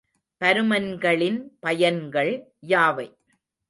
[0.41, 2.33] பருமன்களின் பயன்கள்
[2.67, 3.07] யாவை?